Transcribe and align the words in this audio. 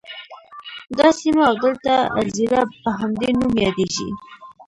دا 0.97 1.07
سیمه 1.19 1.43
او 1.49 1.55
دلته 1.63 1.93
اَذيره 2.21 2.61
په 2.81 2.89
همدې 2.99 3.29
نوم 3.39 3.53
یادیږي. 3.65 4.09